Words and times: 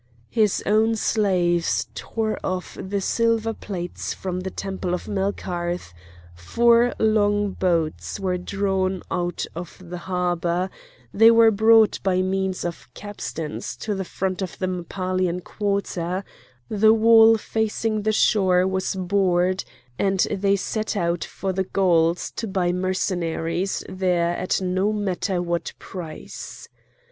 His 0.31 0.63
own 0.65 0.95
slaves 0.95 1.87
tore 1.93 2.39
off 2.43 2.75
the 2.81 2.99
silver 3.01 3.53
plates 3.53 4.15
from 4.15 4.39
the 4.39 4.49
temple 4.49 4.95
of 4.95 5.07
Melkarth; 5.07 5.93
four 6.33 6.95
long 6.97 7.51
boats 7.51 8.19
were 8.19 8.39
drawn 8.39 9.03
out 9.11 9.45
of 9.53 9.77
the 9.91 9.99
harbour, 9.99 10.71
they 11.13 11.29
were 11.29 11.51
brought 11.51 11.99
by 12.01 12.23
means 12.23 12.65
of 12.65 12.87
capstans 12.95 13.77
to 13.77 13.93
the 13.93 14.03
foot 14.03 14.41
of 14.41 14.57
the 14.57 14.65
Mappalian 14.65 15.39
quarter, 15.41 16.25
the 16.67 16.95
wall 16.95 17.37
facing 17.37 18.01
the 18.01 18.11
shore 18.11 18.65
was 18.65 18.95
bored, 18.95 19.63
and 19.99 20.21
they 20.31 20.55
set 20.55 20.97
out 20.97 21.23
for 21.23 21.53
the 21.53 21.65
Gauls 21.65 22.31
to 22.37 22.47
buy 22.47 22.71
Mercenaries 22.71 23.83
there 23.87 24.35
at 24.35 24.59
no 24.61 24.91
matter 24.91 25.43
what 25.43 25.73
price. 25.77 26.67